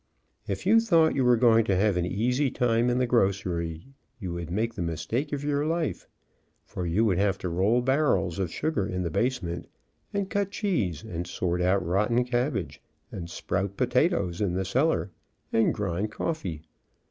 If 0.47 0.65
you 0.65 0.79
thought 0.79 1.13
you 1.13 1.23
were 1.23 1.37
going 1.37 1.63
to 1.65 1.75
have 1.75 1.95
an 1.95 2.07
easy 2.07 2.49
time 2.49 2.89
in 2.89 2.97
the 2.97 3.05
grocery 3.05 3.85
you 4.19 4.33
would 4.33 4.49
make 4.49 4.73
the 4.73 4.81
mistake 4.81 5.31
of 5.31 5.43
your 5.43 5.63
life, 5.63 6.07
for 6.65 6.87
you 6.87 7.05
would 7.05 7.19
have 7.19 7.37
to 7.37 7.49
roll 7.49 7.83
barrels 7.83 8.39
of 8.39 8.51
sugar 8.51 8.87
in 8.87 9.03
the 9.03 9.11
basement, 9.11 9.67
and 10.11 10.27
cut 10.27 10.49
cheese 10.49 11.03
and 11.03 11.27
sort 11.27 11.61
out 11.61 11.85
rotten 11.85 12.23
cabbage, 12.25 12.81
and 13.11 13.29
sprout 13.29 13.77
potatoes 13.77 14.41
in 14.41 14.55
the 14.55 14.65
cellar, 14.65 15.11
and 15.53 15.71
grind 15.71 16.09
coffee. 16.11 16.63